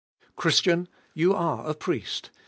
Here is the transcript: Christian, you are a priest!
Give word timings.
Christian, 0.35 0.87
you 1.13 1.35
are 1.35 1.63
a 1.69 1.75
priest! 1.75 2.31